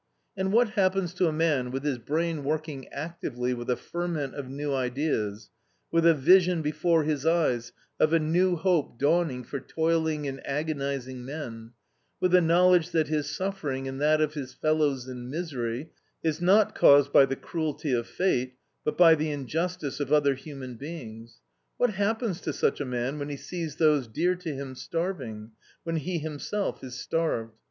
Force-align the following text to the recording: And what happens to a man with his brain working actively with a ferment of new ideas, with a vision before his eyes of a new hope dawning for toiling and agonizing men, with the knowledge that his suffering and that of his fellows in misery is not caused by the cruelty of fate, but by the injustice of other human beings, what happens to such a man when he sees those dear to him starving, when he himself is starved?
And 0.35 0.51
what 0.51 0.69
happens 0.69 1.13
to 1.13 1.27
a 1.27 1.31
man 1.31 1.69
with 1.69 1.83
his 1.83 1.99
brain 1.99 2.43
working 2.43 2.87
actively 2.87 3.53
with 3.53 3.69
a 3.69 3.75
ferment 3.75 4.33
of 4.33 4.49
new 4.49 4.73
ideas, 4.73 5.51
with 5.91 6.07
a 6.07 6.15
vision 6.15 6.63
before 6.63 7.03
his 7.03 7.23
eyes 7.23 7.71
of 7.99 8.11
a 8.11 8.17
new 8.17 8.55
hope 8.55 8.97
dawning 8.97 9.43
for 9.43 9.59
toiling 9.59 10.27
and 10.27 10.41
agonizing 10.43 11.23
men, 11.23 11.73
with 12.19 12.31
the 12.31 12.41
knowledge 12.41 12.89
that 12.89 13.09
his 13.09 13.29
suffering 13.29 13.87
and 13.87 14.01
that 14.01 14.21
of 14.21 14.33
his 14.33 14.55
fellows 14.55 15.07
in 15.07 15.29
misery 15.29 15.91
is 16.23 16.41
not 16.41 16.73
caused 16.73 17.13
by 17.13 17.23
the 17.27 17.35
cruelty 17.35 17.93
of 17.93 18.07
fate, 18.07 18.55
but 18.83 18.97
by 18.97 19.13
the 19.13 19.29
injustice 19.29 19.99
of 19.99 20.11
other 20.11 20.33
human 20.33 20.77
beings, 20.77 21.41
what 21.77 21.91
happens 21.91 22.41
to 22.41 22.51
such 22.53 22.81
a 22.81 22.85
man 22.85 23.19
when 23.19 23.29
he 23.29 23.37
sees 23.37 23.75
those 23.75 24.07
dear 24.07 24.33
to 24.33 24.51
him 24.51 24.73
starving, 24.73 25.51
when 25.83 25.97
he 25.97 26.17
himself 26.17 26.83
is 26.83 26.95
starved? 26.99 27.51